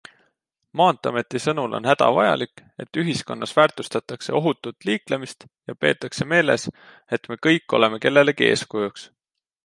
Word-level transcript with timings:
Maanteameti 0.79 1.39
sõnul 1.41 1.73
on 1.79 1.87
hädavajalik, 1.89 2.63
et 2.85 2.99
ühiskonnas 3.01 3.53
väärtustatakse 3.57 4.33
ohutut 4.39 4.87
liiklemist 4.91 5.45
ja 5.71 5.75
peetakse 5.85 6.27
meeles, 6.33 6.65
et 7.19 7.29
me 7.33 7.37
kõik 7.49 7.77
oleme 7.79 8.01
kellelegi 8.07 8.49
eeskujuks. 8.55 9.05